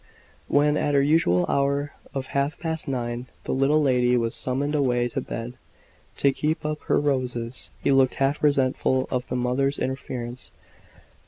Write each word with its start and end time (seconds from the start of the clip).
When, 0.47 0.77
at 0.77 0.95
her 0.95 1.01
usual 1.03 1.45
hour 1.47 1.93
of 2.15 2.25
half 2.33 2.57
past 2.59 2.87
nine, 2.87 3.27
the 3.43 3.51
little 3.51 3.79
lady 3.79 4.17
was 4.17 4.33
summoned 4.33 4.73
away 4.73 5.07
to 5.09 5.21
bed, 5.21 5.53
"to 6.17 6.31
keep 6.31 6.65
up 6.65 6.81
her 6.85 6.99
roses," 6.99 7.69
he 7.83 7.91
looked 7.91 8.15
half 8.15 8.41
resentful 8.41 9.07
of 9.11 9.27
the 9.27 9.35
mother's 9.35 9.77
interference. 9.77 10.53